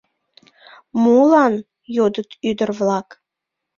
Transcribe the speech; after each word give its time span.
—Молан?— 1.03 1.53
йодыт 1.95 2.29
ӱдыр-влак. 2.49 3.07